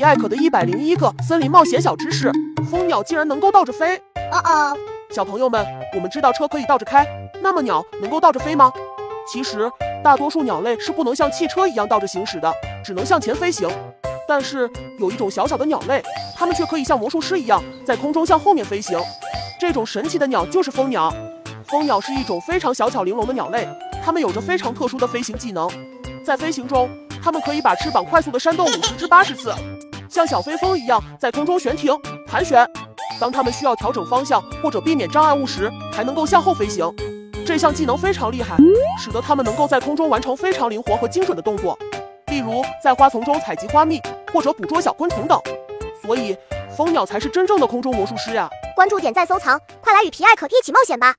[0.00, 2.32] 皮艾可的一百零一个森林冒险小知识：
[2.70, 3.98] 蜂鸟竟然能够倒着飞！
[4.32, 4.74] 哦哦，
[5.10, 5.62] 小朋友们，
[5.94, 7.06] 我们知道车可以倒着开，
[7.42, 8.72] 那么鸟能够倒着飞吗？
[9.30, 9.70] 其实，
[10.02, 12.50] 大多数鸟类是不能像汽车一样倒着行驶的，
[12.82, 13.68] 只能向前飞行。
[14.26, 16.02] 但是有一种小小的鸟类，
[16.34, 18.98] 它们却可以像魔术师一样在空中向后面飞行。
[19.60, 21.12] 这种神奇的鸟就是蜂鸟。
[21.66, 23.68] 蜂鸟是一种非常小巧玲珑的鸟类，
[24.02, 25.68] 它们有着非常特殊的飞行技能。
[26.24, 26.88] 在飞行中，
[27.22, 29.52] 它们可以把翅膀快速地扇动五十至八十次，
[30.10, 32.66] 像小飞蜂一样在空中悬停、盘旋。
[33.20, 36.92] 当它们需要调整方向或者避免障碍物时，还能够向后飞行。
[37.46, 38.56] 这项技能非常厉害，
[38.98, 41.78] 使得它们能够在空中完成非常灵活和精准的动作，
[42.26, 44.00] 例如在花丛中采集花蜜
[44.32, 45.40] 或者捕捉小昆虫等。
[46.02, 46.36] 所以，
[46.76, 48.48] 蜂鸟才是真正的空中魔术师呀！
[48.74, 51.14] 关注点赞收藏，快来与皮艾可一起冒险吧！